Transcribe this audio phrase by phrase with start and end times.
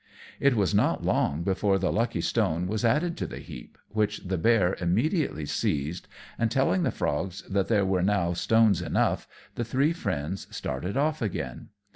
[0.39, 4.37] It was not long before the lucky stone was added to the heap, which the
[4.39, 6.07] bear immediately seized;
[6.39, 11.21] and telling the frogs that there were now stones enough, the three friends started off
[11.21, 11.69] again.